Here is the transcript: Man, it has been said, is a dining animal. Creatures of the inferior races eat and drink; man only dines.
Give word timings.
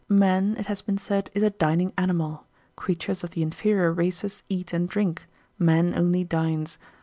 Man, 0.09 0.57
it 0.57 0.65
has 0.65 0.81
been 0.81 0.97
said, 0.97 1.29
is 1.35 1.43
a 1.43 1.51
dining 1.51 1.93
animal. 1.95 2.47
Creatures 2.75 3.23
of 3.23 3.29
the 3.29 3.43
inferior 3.43 3.93
races 3.93 4.41
eat 4.49 4.73
and 4.73 4.89
drink; 4.89 5.27
man 5.59 5.93
only 5.95 6.23
dines. 6.23 6.79